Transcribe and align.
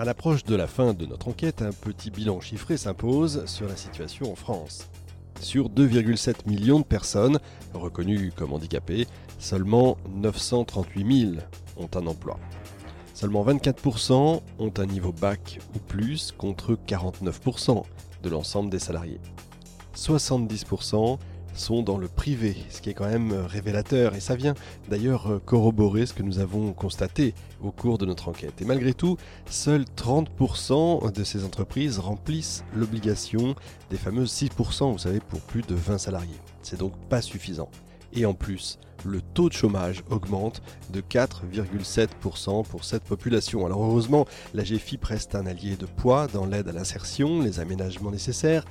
À 0.00 0.04
l'approche 0.04 0.44
de 0.44 0.54
la 0.54 0.68
fin 0.68 0.94
de 0.94 1.06
notre 1.06 1.26
enquête, 1.26 1.60
un 1.60 1.72
petit 1.72 2.12
bilan 2.12 2.40
chiffré 2.40 2.76
s'impose 2.76 3.44
sur 3.46 3.66
la 3.66 3.74
situation 3.74 4.30
en 4.30 4.36
France. 4.36 4.86
Sur 5.40 5.68
2,7 5.68 6.46
millions 6.48 6.78
de 6.78 6.84
personnes 6.84 7.40
reconnues 7.74 8.30
comme 8.30 8.52
handicapées, 8.52 9.08
seulement 9.40 9.98
938 10.14 11.32
000 11.32 11.32
ont 11.78 11.88
un 11.96 12.06
emploi. 12.06 12.38
Seulement 13.12 13.44
24% 13.44 14.40
ont 14.60 14.72
un 14.78 14.86
niveau 14.86 15.10
bac 15.10 15.58
ou 15.74 15.80
plus 15.80 16.30
contre 16.30 16.78
49% 16.86 17.82
de 18.22 18.28
l'ensemble 18.28 18.70
des 18.70 18.78
salariés. 18.78 19.20
70% 19.96 21.18
sont 21.54 21.82
dans 21.82 21.98
le 21.98 22.08
privé, 22.08 22.56
ce 22.70 22.80
qui 22.80 22.90
est 22.90 22.94
quand 22.94 23.08
même 23.08 23.32
révélateur 23.32 24.14
et 24.14 24.20
ça 24.20 24.36
vient 24.36 24.54
d'ailleurs 24.88 25.40
corroborer 25.44 26.06
ce 26.06 26.14
que 26.14 26.22
nous 26.22 26.38
avons 26.38 26.72
constaté 26.72 27.34
au 27.62 27.70
cours 27.70 27.98
de 27.98 28.06
notre 28.06 28.28
enquête. 28.28 28.60
Et 28.60 28.64
malgré 28.64 28.94
tout, 28.94 29.16
seuls 29.50 29.84
30% 29.96 31.12
de 31.12 31.24
ces 31.24 31.44
entreprises 31.44 31.98
remplissent 31.98 32.64
l'obligation 32.74 33.54
des 33.90 33.96
fameuses 33.96 34.32
6%, 34.32 34.92
vous 34.92 34.98
savez, 34.98 35.20
pour 35.20 35.40
plus 35.40 35.62
de 35.62 35.74
20 35.74 35.98
salariés. 35.98 36.38
C'est 36.62 36.78
donc 36.78 36.96
pas 37.08 37.22
suffisant. 37.22 37.70
Et 38.12 38.24
en 38.24 38.34
plus, 38.34 38.78
le 39.04 39.20
taux 39.20 39.48
de 39.48 39.54
chômage 39.54 40.02
augmente 40.10 40.62
de 40.90 41.00
4,7% 41.00 42.64
pour 42.64 42.84
cette 42.84 43.04
population. 43.04 43.66
Alors 43.66 43.84
heureusement, 43.84 44.26
la 44.54 44.64
GFIP 44.64 45.04
reste 45.04 45.34
un 45.34 45.46
allié 45.46 45.76
de 45.76 45.86
poids 45.86 46.26
dans 46.26 46.46
l'aide 46.46 46.68
à 46.68 46.72
l'insertion, 46.72 47.40
les 47.40 47.60
aménagements 47.60 48.10
nécessaires 48.10 48.64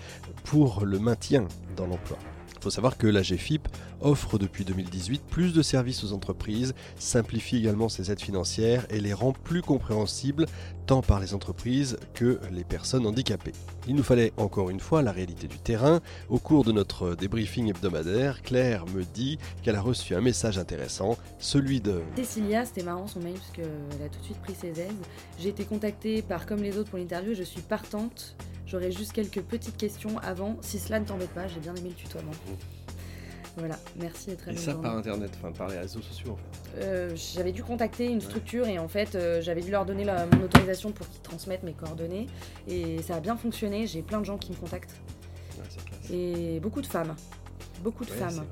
pour 0.44 0.85
le 0.85 0.99
maintien 0.99 1.48
dans 1.76 1.85
l'emploi. 1.85 2.18
Il 2.59 2.63
faut 2.63 2.70
savoir 2.70 2.97
que 2.97 3.07
la 3.07 3.21
GFIP 3.21 3.67
offre 4.02 4.38
depuis 4.38 4.65
2018 4.65 5.21
plus 5.29 5.53
de 5.53 5.61
services 5.61 6.03
aux 6.03 6.13
entreprises, 6.13 6.73
simplifie 6.98 7.57
également 7.57 7.89
ses 7.89 8.11
aides 8.11 8.21
financières 8.21 8.85
et 8.89 8.99
les 8.99 9.13
rend 9.13 9.32
plus 9.32 9.62
compréhensibles 9.62 10.45
tant 10.85 11.01
par 11.01 11.20
les 11.20 11.34
entreprises 11.34 11.98
que 12.13 12.40
les 12.51 12.63
personnes 12.63 13.05
handicapées. 13.05 13.54
Il 13.87 13.95
nous 13.95 14.04
fallait 14.04 14.34
encore 14.37 14.70
une 14.70 14.79
fois 14.79 15.01
la 15.01 15.12
réalité 15.12 15.48
du 15.48 15.59
terrain. 15.59 16.01
Au 16.29 16.40
cours 16.40 16.63
de 16.63 16.71
notre 16.71 17.15
débriefing 17.15 17.70
hebdomadaire, 17.70 18.41
Claire 18.41 18.85
me 18.87 19.04
dit 19.04 19.37
qu'elle 19.62 19.76
a 19.76 19.82
reçu 19.82 20.15
un 20.15 20.21
message 20.21 20.57
intéressant, 20.57 21.17
celui 21.39 21.82
de 21.82 22.01
Cécilia, 22.15 22.65
c'était 22.65 22.84
marrant 22.84 23.07
son 23.07 23.20
mail 23.20 23.35
parce 23.35 23.51
qu'elle 23.51 24.05
a 24.05 24.10
tout 24.10 24.20
de 24.20 24.26
suite 24.26 24.41
pris 24.41 24.55
ses 24.55 24.79
aides. 24.79 24.91
J'ai 25.39 25.49
été 25.49 25.65
contactée 25.65 26.21
par 26.21 26.45
Comme 26.45 26.63
les 26.63 26.77
autres 26.77 26.89
pour 26.89 26.99
l'interview 26.99 27.34
je 27.35 27.43
suis 27.43 27.62
partante. 27.62 28.35
J'aurais 28.68 28.91
juste 28.91 29.13
quelques 29.13 29.41
petites 29.41 29.77
questions 29.77 30.18
avant. 30.20 30.57
Si 30.62 30.77
cela 30.77 30.99
ne 30.99 31.05
t'embête 31.05 31.29
pas, 31.29 31.48
j'ai 31.48 31.60
bien 31.60 31.73
aimé 31.76 31.90
le 31.90 31.96
tutoiement. 31.96 32.32
Voilà, 33.55 33.79
merci 33.96 34.29
et 34.29 34.35
très 34.35 34.54
Et 34.54 34.57
ça 34.57 34.76
par 34.76 34.96
internet, 34.96 35.32
enfin 35.40 35.51
par 35.51 35.68
les 35.70 35.79
réseaux 35.79 36.01
sociaux 36.01 36.34
en 36.34 36.35
fait. 36.35 36.84
Euh, 36.84 37.15
j'avais 37.15 37.51
dû 37.51 37.63
contacter 37.63 38.05
une 38.05 38.21
structure 38.21 38.68
et 38.68 38.77
en 38.77 38.88
fait 38.88 39.15
euh, 39.15 39.41
j'avais 39.41 39.62
dû 39.62 39.71
leur 39.71 39.84
donner 39.84 40.04
la- 40.04 40.27
mon 40.27 40.43
autorisation 40.43 40.91
pour 40.91 41.10
qu'ils 41.10 41.21
transmettent 41.21 41.63
mes 41.63 41.73
coordonnées 41.73 42.27
et 42.68 43.01
ça 43.01 43.15
a 43.15 43.20
bien 43.20 43.35
fonctionné. 43.35 43.88
J'ai 43.88 44.04
plein 44.04 44.20
de 44.20 44.26
gens 44.26 44.38
qui 44.38 44.51
me 44.51 44.57
contactent 44.57 44.95
Ouais, 45.57 45.63
c'est 45.70 45.84
classe. 45.84 46.12
et 46.12 46.60
beaucoup 46.60 46.82
de 46.82 46.85
femmes, 46.85 47.15
beaucoup 47.84 48.05
de 48.05 48.12
Ouais, 48.12 48.18
femmes. 48.18 48.34
vrai. 48.35 48.45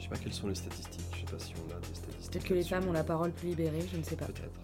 Je 0.00 0.02
sais 0.04 0.08
pas 0.08 0.16
quelles 0.16 0.32
sont 0.34 0.48
les 0.48 0.56
statistiques, 0.56 1.04
je 1.14 1.18
sais 1.20 1.26
pas 1.26 1.38
si 1.38 1.52
on 1.64 1.70
a 1.72 1.78
des 1.78 1.94
statistiques. 1.94 2.30
Peut-être 2.32 2.44
que 2.44 2.54
les 2.54 2.64
femmes 2.64 2.88
ont 2.88 2.92
la 2.92 3.04
parole 3.04 3.30
plus 3.30 3.50
libérée, 3.50 3.84
je 3.92 3.96
ne 3.98 4.02
sais 4.02 4.16
pas. 4.16 4.26
Peut-être. 4.26 4.58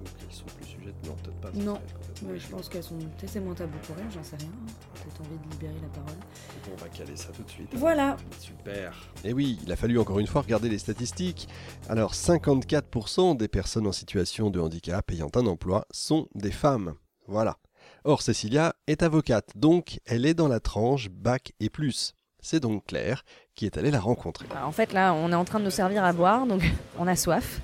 Ou 0.00 0.04
qu'elles 0.18 0.32
sont 0.36 0.44
plus 0.56 0.66
sujettes, 0.66 1.06
non, 1.06 1.14
peut-être 1.22 1.36
pas. 1.36 1.50
Non. 1.52 1.74
serait 1.76 2.05
Ouais, 2.22 2.38
je 2.38 2.46
pense 2.48 2.68
qu'elles 2.68 2.82
sont 2.82 2.96
peut-être 2.96 3.30
c'est 3.30 3.40
moins 3.40 3.54
tabou 3.54 3.76
pour 3.86 3.96
elles, 3.98 4.10
j'en 4.10 4.22
sais 4.22 4.36
rien. 4.36 4.48
Peut-être 4.94 5.20
envie 5.20 5.38
de 5.38 5.50
libérer 5.52 5.80
la 5.82 5.88
parole. 5.88 6.18
Bon, 6.64 6.72
on 6.72 6.80
va 6.82 6.88
caler 6.88 7.16
ça 7.16 7.28
tout 7.28 7.42
de 7.42 7.50
suite. 7.50 7.68
Voilà. 7.74 8.16
Super. 8.38 8.94
Et 9.22 9.32
oui, 9.32 9.58
il 9.62 9.70
a 9.70 9.76
fallu 9.76 9.98
encore 9.98 10.18
une 10.18 10.26
fois 10.26 10.42
regarder 10.42 10.68
les 10.68 10.78
statistiques. 10.78 11.48
Alors, 11.88 12.14
54% 12.14 13.36
des 13.36 13.48
personnes 13.48 13.86
en 13.86 13.92
situation 13.92 14.50
de 14.50 14.60
handicap 14.60 15.10
ayant 15.10 15.30
un 15.34 15.46
emploi 15.46 15.86
sont 15.90 16.28
des 16.34 16.52
femmes. 16.52 16.94
Voilà. 17.26 17.58
Or, 18.04 18.22
Cécilia 18.22 18.74
est 18.86 19.02
avocate, 19.02 19.50
donc 19.54 20.00
elle 20.06 20.26
est 20.26 20.34
dans 20.34 20.48
la 20.48 20.60
tranche 20.60 21.08
bac 21.10 21.52
et 21.60 21.70
plus. 21.70 22.14
C'est 22.40 22.60
donc 22.60 22.86
Claire 22.86 23.24
qui 23.56 23.66
est 23.66 23.76
allée 23.76 23.90
la 23.90 23.98
rencontrer. 23.98 24.46
En 24.62 24.70
fait 24.70 24.92
là 24.92 25.14
on 25.14 25.32
est 25.32 25.34
en 25.34 25.44
train 25.44 25.58
de 25.58 25.64
nous 25.64 25.70
servir 25.70 26.04
à 26.04 26.12
boire, 26.12 26.46
donc 26.46 26.62
on 26.98 27.06
a 27.08 27.16
soif. 27.16 27.60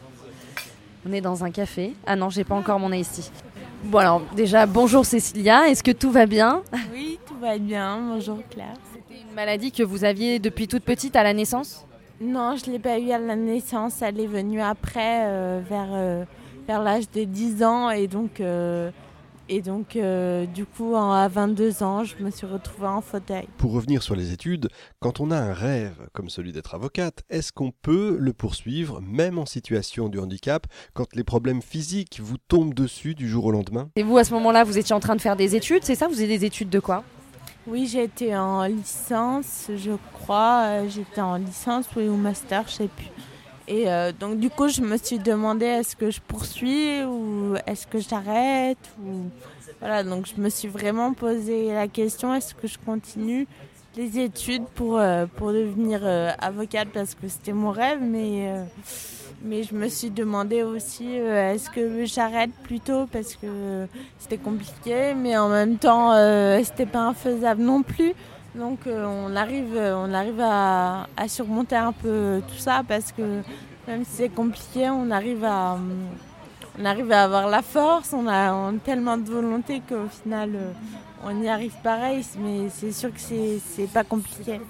On 1.06 1.12
est 1.12 1.20
dans 1.20 1.44
un 1.44 1.50
café. 1.50 1.94
Ah 2.06 2.16
non, 2.16 2.30
j'ai 2.30 2.44
pas 2.44 2.54
encore 2.54 2.78
mon 2.78 2.92
ici. 2.92 3.30
Bon 3.84 3.98
alors 3.98 4.22
déjà 4.36 4.64
bonjour 4.66 5.04
Cécilia, 5.04 5.68
est-ce 5.68 5.82
que 5.82 5.90
tout 5.90 6.12
va 6.12 6.26
bien 6.26 6.62
Oui, 6.92 7.18
tout 7.26 7.34
va 7.40 7.58
bien. 7.58 7.98
Bonjour 8.00 8.38
Claire. 8.48 8.74
C'était 8.94 9.20
une 9.20 9.34
maladie 9.34 9.72
que 9.72 9.82
vous 9.82 10.04
aviez 10.04 10.38
depuis 10.38 10.68
toute 10.68 10.84
petite 10.84 11.16
à 11.16 11.24
la 11.24 11.34
naissance 11.34 11.84
Non, 12.20 12.54
je 12.56 12.68
ne 12.68 12.72
l'ai 12.72 12.78
pas 12.78 12.98
eu 13.00 13.10
à 13.10 13.18
la 13.18 13.34
naissance. 13.34 14.00
Elle 14.00 14.20
est 14.20 14.26
venue 14.26 14.60
après, 14.60 15.24
euh, 15.24 15.60
vers, 15.68 15.88
euh, 15.90 16.24
vers 16.68 16.80
l'âge 16.80 17.10
de 17.10 17.24
10 17.24 17.64
ans. 17.64 17.90
Et 17.90 18.06
donc, 18.06 18.40
euh, 18.40 18.90
et 19.48 19.60
donc 19.62 19.96
euh, 19.96 20.46
du 20.46 20.64
coup, 20.66 20.94
en- 20.94 21.12
à 21.12 21.28
22 21.28 21.82
ans, 21.82 22.04
je 22.04 22.16
me 22.22 22.30
suis 22.30 22.46
retrouvée 22.46 22.86
en 22.88 23.00
fauteuil. 23.00 23.46
Pour 23.58 23.72
revenir 23.72 24.02
sur 24.02 24.14
les 24.16 24.32
études, 24.32 24.68
quand 25.00 25.20
on 25.20 25.30
a 25.30 25.36
un 25.38 25.52
rêve 25.52 25.94
comme 26.12 26.28
celui 26.30 26.52
d'être 26.52 26.74
avocate, 26.74 27.22
est-ce 27.30 27.52
qu'on 27.52 27.70
peut 27.70 28.16
le 28.18 28.32
poursuivre 28.32 29.00
même 29.00 29.38
en 29.38 29.46
situation 29.46 30.08
de 30.08 30.18
handicap 30.18 30.66
quand 30.94 31.06
les 31.14 31.24
problèmes 31.24 31.62
physiques 31.62 32.20
vous 32.22 32.38
tombent 32.38 32.74
dessus 32.74 33.14
du 33.14 33.28
jour 33.28 33.44
au 33.46 33.50
lendemain? 33.50 33.88
Et 33.96 34.02
vous 34.02 34.16
à 34.18 34.24
ce 34.24 34.32
moment-là, 34.34 34.64
vous 34.64 34.78
étiez 34.78 34.94
en 34.94 35.00
train 35.00 35.16
de 35.16 35.20
faire 35.20 35.36
des 35.36 35.56
études, 35.56 35.84
c'est 35.84 35.94
ça? 35.94 36.08
Vous 36.08 36.18
avez 36.20 36.28
des 36.38 36.44
études 36.44 36.70
de 36.70 36.80
quoi? 36.80 37.04
Oui, 37.66 37.86
j'ai 37.86 38.02
été 38.02 38.36
en 38.36 38.64
licence, 38.64 39.68
je 39.76 39.92
crois. 40.12 40.62
Euh, 40.66 40.88
J'étais 40.88 41.20
en 41.20 41.36
licence 41.36 41.84
oui, 41.96 42.08
ou 42.08 42.16
master, 42.16 42.64
je 42.66 42.72
sais 42.72 42.88
plus. 42.88 43.06
Et 43.68 43.90
euh, 43.90 44.12
donc 44.12 44.38
du 44.38 44.50
coup, 44.50 44.68
je 44.68 44.80
me 44.80 44.96
suis 44.96 45.18
demandé 45.18 45.66
est-ce 45.66 45.96
que 45.96 46.10
je 46.10 46.20
poursuis 46.20 47.04
ou 47.04 47.54
est-ce 47.66 47.86
que 47.86 47.98
j'arrête 47.98 48.78
ou 49.04 49.30
voilà. 49.80 50.02
Donc 50.02 50.26
je 50.26 50.40
me 50.40 50.48
suis 50.48 50.68
vraiment 50.68 51.12
posé 51.12 51.72
la 51.72 51.88
question 51.88 52.34
est-ce 52.34 52.54
que 52.54 52.66
je 52.66 52.78
continue 52.84 53.46
les 53.96 54.18
études 54.18 54.64
pour 54.74 54.98
euh, 54.98 55.26
pour 55.36 55.52
devenir 55.52 56.00
euh, 56.02 56.30
avocate 56.40 56.88
parce 56.92 57.14
que 57.14 57.28
c'était 57.28 57.52
mon 57.52 57.70
rêve, 57.70 58.00
mais 58.00 58.52
mais 59.44 59.62
je 59.62 59.74
me 59.74 59.88
suis 59.88 60.10
demandé 60.10 60.62
aussi 60.62 61.14
est-ce 61.14 61.70
que 61.70 62.04
j'arrête 62.04 62.52
plutôt 62.62 63.06
parce 63.06 63.34
que 63.34 63.86
c'était 64.18 64.38
compliqué, 64.38 65.14
mais 65.14 65.36
en 65.36 65.48
même 65.48 65.78
temps, 65.78 66.12
c'était 66.62 66.86
pas 66.86 67.08
infaisable 67.08 67.62
non 67.62 67.82
plus. 67.82 68.14
Donc 68.54 68.86
euh, 68.86 69.06
on 69.06 69.34
arrive, 69.34 69.76
on 69.76 70.12
arrive 70.12 70.40
à, 70.40 71.06
à 71.16 71.28
surmonter 71.28 71.76
un 71.76 71.92
peu 71.92 72.42
tout 72.46 72.58
ça 72.58 72.82
parce 72.86 73.10
que 73.12 73.40
même 73.88 74.04
si 74.04 74.10
c'est 74.16 74.28
compliqué, 74.28 74.90
on 74.90 75.10
arrive 75.10 75.42
à, 75.44 75.78
on 76.78 76.84
arrive 76.84 77.10
à 77.12 77.24
avoir 77.24 77.48
la 77.48 77.62
force, 77.62 78.12
on 78.12 78.26
a, 78.26 78.52
on 78.52 78.76
a 78.76 78.78
tellement 78.84 79.16
de 79.16 79.28
volonté 79.28 79.80
qu'au 79.88 80.06
final, 80.22 80.50
euh, 80.54 80.72
on 81.24 81.42
y 81.42 81.48
arrive 81.48 81.74
pareil. 81.82 82.24
Mais 82.40 82.68
c'est 82.68 82.92
sûr 82.92 83.10
que 83.12 83.20
c'est 83.20 83.86
pas 83.92 84.04
compliqué. 84.04 84.60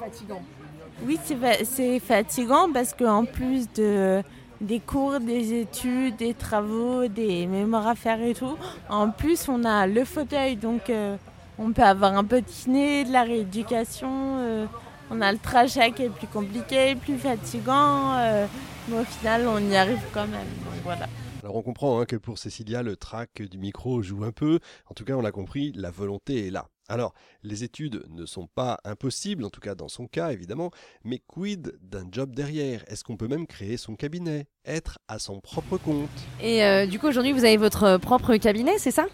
Oui, 1.04 1.18
c'est 1.24 1.34
fa- 1.36 1.64
c'est 1.64 1.98
fatigant 1.98 2.68
parce 2.72 2.94
qu'en 2.94 3.24
plus 3.24 3.66
de 3.72 4.22
des 4.60 4.78
cours, 4.78 5.18
des 5.18 5.58
études, 5.60 6.14
des 6.14 6.34
travaux, 6.34 7.08
des 7.08 7.48
mémoires 7.48 7.88
à 7.88 7.96
faire 7.96 8.22
et 8.22 8.32
tout, 8.32 8.56
en 8.88 9.10
plus 9.10 9.48
on 9.48 9.64
a 9.64 9.88
le 9.88 10.04
fauteuil, 10.04 10.54
donc 10.54 10.88
euh, 10.88 11.16
on 11.58 11.72
peut 11.72 11.82
avoir 11.82 12.16
un 12.16 12.24
peu 12.24 12.40
de 12.40 12.46
kiné, 12.46 13.04
de 13.04 13.12
la 13.12 13.22
rééducation. 13.22 14.38
euh, 14.38 14.66
on 15.10 15.20
a 15.20 15.30
le 15.30 15.38
trajet 15.38 15.92
qui 15.92 16.04
est 16.04 16.08
plus 16.08 16.26
compliqué, 16.26 16.94
plus 16.94 17.18
fatigant, 17.18 18.14
euh, 18.16 18.46
mais 18.88 19.00
au 19.00 19.04
final 19.04 19.46
on 19.46 19.58
y 19.58 19.76
arrive 19.76 20.00
quand 20.14 20.26
même. 20.26 20.48
Donc 20.64 20.82
voilà. 20.84 21.06
Alors 21.42 21.56
on 21.56 21.62
comprend 21.62 22.00
hein, 22.00 22.06
que 22.06 22.16
pour 22.16 22.38
Cécilia, 22.38 22.82
le 22.82 22.96
trac 22.96 23.42
du 23.42 23.58
micro 23.58 24.00
joue 24.00 24.24
un 24.24 24.30
peu. 24.30 24.60
En 24.88 24.94
tout 24.94 25.04
cas, 25.04 25.14
on 25.14 25.20
l'a 25.20 25.32
compris, 25.32 25.72
la 25.74 25.90
volonté 25.90 26.46
est 26.46 26.50
là. 26.50 26.68
Alors, 26.88 27.14
les 27.42 27.64
études 27.64 28.04
ne 28.10 28.26
sont 28.26 28.48
pas 28.54 28.78
impossibles, 28.84 29.44
en 29.44 29.50
tout 29.50 29.60
cas 29.60 29.74
dans 29.74 29.88
son 29.88 30.06
cas 30.06 30.30
évidemment, 30.30 30.70
mais 31.04 31.20
quid 31.26 31.78
d'un 31.80 32.04
job 32.10 32.34
derrière? 32.34 32.84
Est-ce 32.86 33.02
qu'on 33.02 33.16
peut 33.16 33.28
même 33.28 33.46
créer 33.46 33.76
son 33.76 33.96
cabinet? 33.96 34.46
Être 34.64 34.98
à 35.08 35.18
son 35.18 35.40
propre 35.40 35.78
compte? 35.78 36.10
Et 36.40 36.64
euh, 36.64 36.86
du 36.86 36.98
coup 36.98 37.06
aujourd'hui, 37.06 37.32
vous 37.32 37.44
avez 37.44 37.56
votre 37.56 37.98
propre 37.98 38.36
cabinet, 38.36 38.78
c'est 38.78 38.90
ça? 38.90 39.06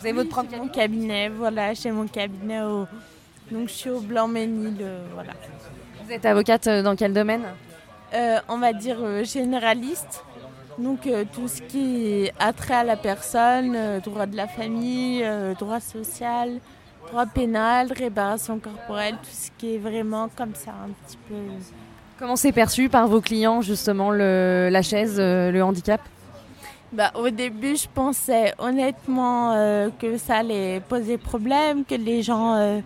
Vous 0.00 0.06
avez 0.06 0.14
votre 0.14 0.30
propre 0.30 0.48
j'ai 0.50 0.56
mon 0.56 0.68
cabinet 0.68 1.28
voilà, 1.28 1.74
chez 1.74 1.90
mon 1.90 2.06
cabinet 2.06 2.62
au... 2.62 2.86
Donc 3.50 3.68
je 3.68 3.74
suis 3.74 3.90
au 3.90 4.00
Blanc-Ménil, 4.00 4.76
euh, 4.80 5.04
voilà. 5.12 5.32
Vous 6.04 6.12
êtes 6.12 6.24
avocate 6.24 6.66
euh, 6.68 6.82
dans 6.82 6.96
quel 6.96 7.12
domaine? 7.12 7.42
Euh, 8.14 8.38
on 8.48 8.58
va 8.58 8.72
dire 8.72 8.96
euh, 9.02 9.24
généraliste. 9.24 10.24
Donc 10.78 11.06
euh, 11.06 11.24
tout 11.30 11.48
ce 11.48 11.60
qui 11.60 12.30
a 12.38 12.52
trait 12.54 12.74
à 12.74 12.84
la 12.84 12.96
personne, 12.96 13.76
droit 14.02 14.24
de 14.24 14.36
la 14.36 14.48
famille, 14.48 15.22
droit 15.58 15.80
social, 15.80 16.60
droit 17.08 17.26
pénal, 17.26 17.92
réparation 17.92 18.58
corporelle, 18.58 19.16
tout 19.16 19.30
ce 19.30 19.50
qui 19.58 19.74
est 19.74 19.78
vraiment 19.78 20.30
comme 20.34 20.54
ça 20.54 20.70
un 20.70 20.90
petit 21.04 21.18
peu. 21.28 21.34
Comment 22.18 22.36
c'est 22.36 22.52
perçu 22.52 22.88
par 22.88 23.06
vos 23.06 23.20
clients 23.20 23.60
justement 23.60 24.10
le, 24.10 24.70
la 24.70 24.80
chaise, 24.80 25.18
le 25.18 25.60
handicap? 25.60 26.00
Bah, 26.92 27.12
au 27.14 27.30
début, 27.30 27.76
je 27.76 27.86
pensais 27.92 28.52
honnêtement 28.58 29.52
euh, 29.52 29.90
que 29.96 30.18
ça 30.18 30.38
allait 30.38 30.80
poser 30.80 31.18
problème, 31.18 31.84
que 31.84 31.94
les 31.94 32.20
gens, 32.22 32.56
euh, 32.56 32.80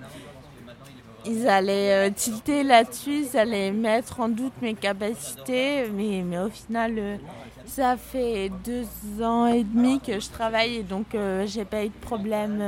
ils 1.24 1.48
allaient 1.48 2.08
euh, 2.08 2.12
tilter 2.14 2.64
là-dessus, 2.64 3.24
ils 3.32 3.36
allaient 3.38 3.70
mettre 3.72 4.20
en 4.20 4.28
doute 4.28 4.52
mes 4.60 4.74
capacités, 4.74 5.88
mais, 5.90 6.22
mais 6.22 6.38
au 6.38 6.50
final, 6.50 7.18
ça 7.66 7.96
fait 7.96 8.50
deux 8.62 8.86
ans 9.24 9.46
et 9.46 9.64
demi 9.64 10.00
que 10.00 10.20
je 10.20 10.28
travaille 10.28 10.76
et 10.76 10.82
donc 10.82 11.16
j'ai 11.46 11.64
pas 11.64 11.82
eu 11.82 11.88
de 11.88 11.94
problème. 12.02 12.62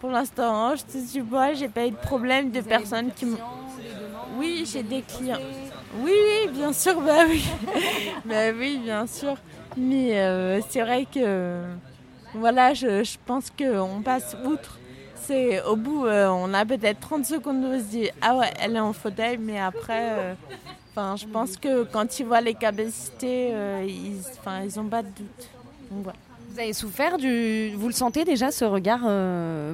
pour 0.00 0.10
l'instant, 0.10 0.74
je 0.74 0.82
te 0.82 0.98
suis 0.98 1.22
pas, 1.22 1.54
j'ai 1.54 1.68
pas 1.68 1.86
eu 1.86 1.92
de 1.92 1.96
problème 1.96 2.50
de 2.50 2.60
personnes 2.60 3.12
qui 3.12 3.26
me. 3.26 3.36
Oui, 4.36 4.64
j'ai 4.66 4.82
des 4.82 5.02
clients. 5.02 5.38
Oui, 6.02 6.12
oui, 6.12 6.52
bien 6.52 6.72
sûr, 6.72 7.00
bah 7.06 7.22
oui. 7.28 7.44
bah 8.24 8.50
oui, 8.52 8.80
bien 8.82 9.06
sûr. 9.06 9.36
Mais 9.76 10.60
c'est 10.68 10.82
vrai 10.82 11.06
que 11.12 11.62
voilà, 12.34 12.74
je, 12.74 13.02
je 13.04 13.16
pense 13.26 13.50
qu'on 13.50 14.02
passe 14.02 14.36
outre 14.44 14.80
au 15.66 15.76
bout, 15.76 16.06
euh, 16.06 16.28
on 16.28 16.52
a 16.54 16.64
peut-être 16.64 17.00
30 17.00 17.24
secondes 17.24 17.64
où 17.64 17.68
on 17.68 17.78
se 17.78 17.84
dit 17.84 18.08
ah 18.20 18.36
ouais, 18.36 18.52
elle 18.60 18.76
est 18.76 18.80
en 18.80 18.92
fauteuil, 18.92 19.38
mais 19.38 19.60
après, 19.60 20.12
euh, 20.18 20.34
je 21.16 21.26
pense 21.26 21.56
que 21.56 21.84
quand 21.84 22.18
ils 22.18 22.26
voient 22.26 22.40
les 22.40 22.54
capacités, 22.54 23.50
euh, 23.52 23.84
ils, 23.86 24.20
enfin, 24.38 24.62
ils 24.64 24.78
ont 24.78 24.84
pas 24.84 25.02
de 25.02 25.08
doute. 25.08 25.48
Vous 25.90 26.58
avez 26.58 26.72
souffert 26.72 27.16
du, 27.16 27.72
vous 27.76 27.86
le 27.86 27.92
sentez 27.92 28.24
déjà 28.24 28.50
ce 28.50 28.64
regard 28.64 29.00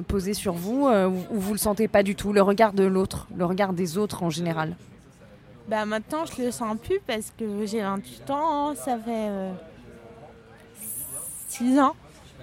posé 0.07 0.33
sur 0.33 0.53
vous, 0.53 0.87
ou 0.87 1.39
vous 1.39 1.53
le 1.53 1.59
sentez 1.59 1.87
pas 1.87 2.03
du 2.03 2.15
tout, 2.15 2.33
le 2.33 2.41
regard 2.41 2.73
de 2.73 2.83
l'autre, 2.83 3.27
le 3.35 3.45
regard 3.45 3.73
des 3.73 3.97
autres 3.97 4.23
en 4.23 4.29
général? 4.29 4.75
Bah 5.67 5.85
maintenant 5.85 6.25
je 6.25 6.41
le 6.41 6.51
sens 6.51 6.77
plus 6.81 6.99
parce 7.05 7.33
que 7.37 7.65
j'ai 7.65 7.81
28 7.81 8.29
ans, 8.29 8.73
ça 8.75 8.97
fait 8.97 9.29
6 11.47 11.79
ans 11.79 11.95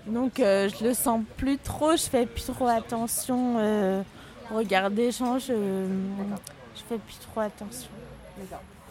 donc 0.06 0.40
euh, 0.40 0.68
je 0.68 0.84
le 0.84 0.94
sens 0.94 1.22
plus 1.36 1.58
trop, 1.58 1.92
je 1.96 2.02
fais 2.02 2.26
plus 2.26 2.44
trop 2.44 2.66
attention. 2.66 3.56
Euh, 3.58 4.02
regard 4.50 4.90
des 4.90 5.10
gens, 5.10 5.38
je, 5.38 5.54
fais 6.88 6.98
plus 6.98 7.18
trop 7.20 7.40
attention. 7.40 7.88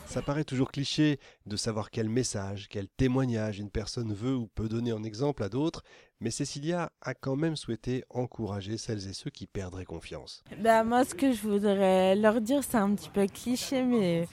Ça 0.07 0.21
paraît 0.21 0.43
toujours 0.43 0.71
cliché 0.71 1.19
de 1.45 1.55
savoir 1.55 1.89
quel 1.89 2.09
message, 2.09 2.67
quel 2.69 2.87
témoignage 2.87 3.59
une 3.59 3.69
personne 3.69 4.13
veut 4.13 4.35
ou 4.35 4.47
peut 4.47 4.67
donner 4.67 4.91
en 4.91 5.03
exemple 5.03 5.43
à 5.43 5.49
d'autres, 5.49 5.83
mais 6.19 6.29
Cécilia 6.29 6.91
a 7.01 7.13
quand 7.13 7.35
même 7.35 7.55
souhaité 7.55 8.03
encourager 8.09 8.77
celles 8.77 9.07
et 9.07 9.13
ceux 9.13 9.29
qui 9.29 9.47
perdraient 9.47 9.85
confiance. 9.85 10.43
Bah 10.59 10.83
moi, 10.83 11.03
ce 11.05 11.15
que 11.15 11.31
je 11.31 11.41
voudrais 11.41 12.15
leur 12.15 12.41
dire, 12.41 12.63
c'est 12.63 12.77
un 12.77 12.93
petit 12.93 13.09
peu 13.09 13.27
cliché, 13.27 13.83
mais 13.83 14.27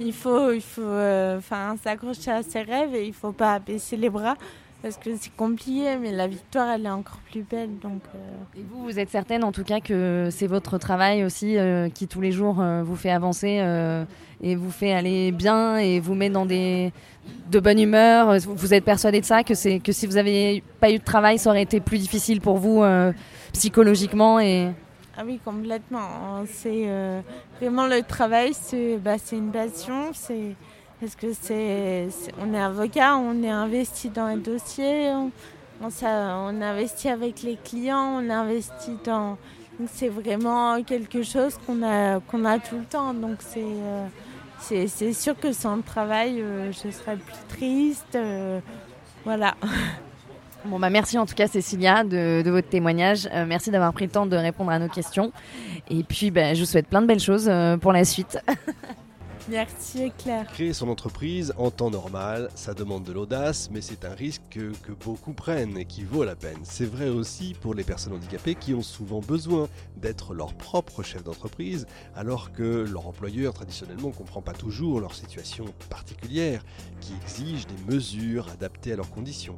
il 0.00 0.12
faut, 0.12 0.52
il 0.52 0.62
faut, 0.62 0.80
euh, 0.82 1.40
s'accrocher 1.82 2.30
à 2.30 2.42
ses 2.42 2.62
rêves 2.62 2.94
et 2.94 3.06
il 3.06 3.14
faut 3.14 3.32
pas 3.32 3.58
baisser 3.58 3.96
les 3.96 4.10
bras 4.10 4.36
parce 4.82 4.96
que 4.96 5.10
c'est 5.18 5.34
compliqué, 5.36 5.96
mais 6.00 6.12
la 6.12 6.26
victoire, 6.26 6.70
elle 6.70 6.86
est 6.86 6.90
encore 6.90 7.20
plus 7.30 7.42
belle. 7.42 7.78
Donc, 7.82 8.02
euh. 8.14 8.58
Et 8.58 8.64
vous, 8.68 8.84
vous 8.84 8.98
êtes 8.98 9.10
certaine 9.10 9.44
en 9.44 9.52
tout 9.52 9.64
cas 9.64 9.80
que 9.80 10.28
c'est 10.30 10.46
votre 10.46 10.78
travail 10.78 11.24
aussi 11.24 11.58
euh, 11.58 11.88
qui 11.88 12.08
tous 12.08 12.20
les 12.20 12.32
jours 12.32 12.60
euh, 12.60 12.82
vous 12.82 12.96
fait 12.96 13.10
avancer 13.10 13.62
et 14.42 14.54
vous 14.56 14.70
fait 14.70 14.92
aller 14.92 15.32
bien 15.32 15.76
et 15.76 16.00
vous 16.00 16.14
met 16.14 16.30
dans 16.30 16.46
des 16.46 16.92
de 17.50 17.60
bonne 17.60 17.78
humeur? 17.78 18.38
Vous 18.38 18.72
êtes 18.72 18.84
persuadée 18.84 19.20
de 19.20 19.26
ça, 19.26 19.44
que 19.44 19.54
c'est 19.54 19.80
que 19.80 19.92
si 19.92 20.06
vous 20.06 20.14
n'aviez 20.14 20.62
pas 20.80 20.90
eu 20.90 20.98
de 20.98 21.04
travail, 21.04 21.38
ça 21.38 21.50
aurait 21.50 21.62
été 21.62 21.80
plus 21.80 21.98
difficile 21.98 22.40
pour 22.40 22.56
vous 22.56 22.82
psychologiquement 23.52 24.40
et? 24.40 24.70
Ah 25.18 25.22
oui, 25.26 25.38
complètement. 25.44 26.44
C'est 26.46 26.86
vraiment 27.60 27.86
le 27.86 28.02
travail, 28.02 28.52
c'est 28.54 28.96
bah, 28.96 29.16
une 29.30 29.50
passion, 29.50 30.12
c'est 30.14 30.54
parce 31.00 31.14
que 31.14 31.28
c'est, 31.32 32.08
on 32.38 32.52
est 32.52 32.60
avocat, 32.60 33.16
on 33.16 33.42
est 33.42 33.50
investi 33.50 34.10
dans 34.10 34.26
un 34.26 34.36
dossier, 34.36 35.08
on, 35.08 35.30
on, 35.82 36.62
investit 36.62 37.08
avec 37.08 37.42
les 37.42 37.56
clients, 37.56 38.20
on 38.22 38.30
investit 38.30 38.96
dans. 39.04 39.38
C'est 39.86 40.08
vraiment 40.08 40.82
quelque 40.82 41.22
chose 41.22 41.58
qu'on 41.66 41.82
a, 41.82 42.20
qu'on 42.20 42.44
a 42.44 42.58
tout 42.58 42.76
le 42.76 42.84
temps. 42.84 43.14
Donc 43.14 43.38
c'est, 43.38 43.64
euh, 43.64 44.06
c'est, 44.58 45.14
sûr 45.14 45.38
que 45.40 45.52
sans 45.52 45.76
le 45.76 45.82
travail, 45.82 46.42
euh, 46.42 46.70
je 46.70 46.90
serais 46.90 47.16
plus 47.16 47.56
triste. 47.56 48.14
Euh, 48.14 48.60
voilà. 49.24 49.54
Bon 50.66 50.78
bah 50.78 50.90
merci 50.90 51.16
en 51.16 51.24
tout 51.24 51.34
cas 51.34 51.46
Cécilia 51.46 52.04
de, 52.04 52.42
votre 52.50 52.68
témoignage. 52.68 53.26
merci 53.46 53.70
d'avoir 53.70 53.94
pris 53.94 54.04
le 54.04 54.10
temps 54.10 54.26
de 54.26 54.36
répondre 54.36 54.70
à 54.70 54.78
nos 54.78 54.88
questions. 54.88 55.32
Et 55.88 56.04
puis 56.04 56.30
bah, 56.30 56.52
je 56.52 56.60
vous 56.60 56.66
souhaite 56.66 56.88
plein 56.88 57.00
de 57.00 57.06
belles 57.06 57.18
choses 57.18 57.50
pour 57.80 57.94
la 57.94 58.04
suite. 58.04 58.38
Créer 60.52 60.72
son 60.72 60.88
entreprise 60.88 61.52
en 61.56 61.70
temps 61.70 61.90
normal, 61.90 62.50
ça 62.54 62.72
demande 62.72 63.02
de 63.04 63.12
l'audace, 63.12 63.68
mais 63.72 63.80
c'est 63.80 64.04
un 64.04 64.14
risque 64.14 64.42
que, 64.50 64.72
beaucoup 65.04 65.32
prennent 65.32 65.76
et 65.76 65.86
qui 65.86 66.04
vaut 66.04 66.24
la 66.24 66.36
peine. 66.36 66.60
C'est 66.62 66.84
vrai 66.84 67.08
aussi 67.08 67.54
pour 67.60 67.74
les 67.74 67.82
personnes 67.82 68.12
handicapées 68.12 68.54
qui 68.54 68.74
ont 68.74 68.82
souvent 68.82 69.20
besoin 69.20 69.68
d'être 69.96 70.34
leur 70.34 70.54
propre 70.54 71.02
chef 71.02 71.24
d'entreprise, 71.24 71.86
alors 72.14 72.52
que 72.52 72.86
leur 72.90 73.06
employeur 73.06 73.52
traditionnellement 73.54 74.08
ne 74.08 74.14
comprend 74.14 74.42
pas 74.42 74.52
toujours 74.52 75.00
leur 75.00 75.14
situation 75.14 75.64
particulière, 75.88 76.64
qui 77.00 77.12
exige 77.22 77.66
des 77.66 77.92
mesures 77.92 78.48
adaptées 78.50 78.92
à 78.92 78.96
leurs 78.96 79.10
conditions. 79.10 79.56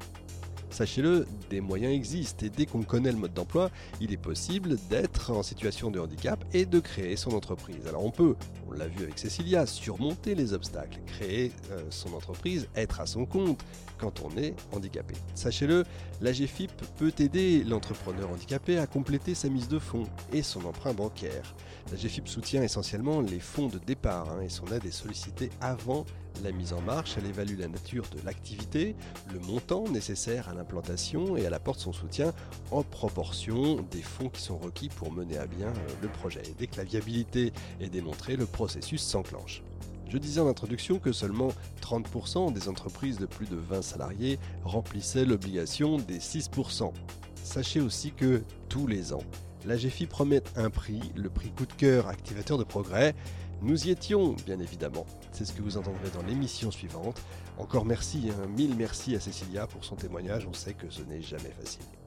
Sachez-le, 0.73 1.27
des 1.51 1.61
moyens 1.61 1.93
existent 1.93 2.47
et 2.47 2.49
dès 2.49 2.65
qu'on 2.65 2.83
connaît 2.83 3.13
le 3.13 3.19
mode 3.19 3.35
d'emploi, 3.35 3.71
il 4.01 4.11
est 4.11 4.17
possible 4.17 4.77
d'être 4.89 5.31
en 5.31 5.43
situation 5.43 5.91
de 5.91 6.01
handicap 6.01 6.43
et 6.55 6.65
de 6.65 6.81
créer 6.81 7.17
son 7.17 7.33
entreprise. 7.33 7.87
Alors 7.87 8.03
on 8.03 8.11
peut, 8.11 8.35
on 8.69 8.73
l'a 8.73 8.89
vu 8.89 9.03
avec 9.03 9.19
Cécilia, 9.19 9.67
surmonter 9.67 10.35
les 10.35 10.55
obstacles, 10.55 10.99
créer 11.07 11.53
euh, 11.73 11.83
son 11.91 12.15
entreprise, 12.15 12.69
être 12.75 13.03
à 13.03 13.07
son 13.07 13.27
compte 13.27 13.63
quand 13.99 14.23
on 14.23 14.35
est 14.39 14.55
handicapé. 14.73 15.15
Sachez-le, 15.35 15.85
la 16.23 16.33
GFIP 16.33 16.73
peut 16.97 17.13
aider 17.19 17.65
l'entrepreneur 17.65 18.31
handicapé 18.31 18.79
à 18.79 18.87
compléter 18.87 19.35
sa 19.35 19.51
mise 19.51 19.69
de 19.69 19.79
fonds 19.79 20.07
et 20.33 20.43
son 20.43 20.65
emprunt 20.65 20.95
bancaire. 20.95 21.55
La 21.91 21.99
GFIP 21.99 22.29
soutient 22.29 22.63
essentiellement 22.63 23.21
les 23.21 23.41
fonds 23.41 23.69
de 23.69 23.79
départ 23.79 24.31
hein, 24.31 24.41
et 24.41 24.49
son 24.49 24.67
aide 24.69 24.87
est 24.87 24.91
sollicitée 24.91 25.51
avant 25.61 26.07
la 26.43 26.53
mise 26.53 26.73
en 26.73 26.81
marche. 26.81 27.15
Elle 27.19 27.27
évalue 27.27 27.59
la 27.59 27.69
nature 27.69 28.05
de 28.17 28.25
l'activité, 28.25 28.95
le 29.33 29.41
montant 29.41 29.85
nécessaire 29.89 30.49
à 30.49 30.55
l'implantation 30.55 31.37
et 31.37 31.43
elle 31.43 31.55
apporte 31.55 31.81
son 31.81 31.93
soutien 31.93 32.33
en 32.71 32.83
proportion 32.83 33.83
des 33.91 34.03
fonds 34.03 34.29
qui 34.29 34.43
sont 34.43 34.59
requis 34.59 34.89
pour 34.89 35.13
mener 35.13 35.39
à 35.39 35.47
bien 35.47 35.69
euh, 35.69 35.89
le 36.03 36.09
projet. 36.09 36.43
dès 36.59 36.67
que 36.67 36.77
la 36.77 36.85
viabilité 36.85 37.53
est 37.81 37.89
démontrée, 37.89 38.37
le 38.37 38.47
processus 38.47 39.03
s'enclenche. 39.03 39.63
Je 40.09 40.19
disais 40.19 40.41
en 40.41 40.49
introduction 40.49 40.99
que 40.99 41.11
seulement 41.11 41.53
30% 41.81 42.53
des 42.53 42.69
entreprises 42.69 43.19
de 43.19 43.25
plus 43.25 43.49
de 43.49 43.57
20 43.57 43.81
salariés 43.81 44.39
remplissaient 44.63 45.25
l'obligation 45.25 45.97
des 45.97 46.19
6%. 46.19 46.93
Sachez 47.43 47.81
aussi 47.81 48.13
que 48.13 48.43
tous 48.69 48.87
les 48.87 49.15
ans, 49.15 49.25
la 49.65 49.77
GFI 49.77 50.07
promet 50.07 50.43
un 50.57 50.71
prix, 50.71 51.01
le 51.15 51.31
prix 51.31 51.51
coup 51.51 51.67
de 51.67 51.73
cœur 51.73 52.09
activateur 52.09 52.59
de 52.59 52.65
progrès. 52.65 53.15
Nous 53.63 53.87
y 53.87 53.91
étions, 53.91 54.35
bien 54.45 54.59
évidemment. 54.59 55.07
C'est 55.31 55.45
ce 55.45 55.53
que 55.53 55.63
vous 55.63 55.77
entendrez 55.77 56.11
dans 56.13 56.23
l'émission 56.23 56.73
suivante. 56.73 57.23
Encore 57.59 57.85
merci, 57.85 58.31
hein, 58.31 58.49
mille 58.49 58.75
merci 58.75 59.15
à 59.15 59.21
Cécilia 59.21 59.69
pour 59.69 59.85
son 59.85 59.95
témoignage. 59.95 60.49
On 60.49 60.53
sait 60.53 60.75
que 60.75 60.91
ce 60.91 61.03
n'est 61.03 61.23
jamais 61.23 61.53
facile. 61.61 62.02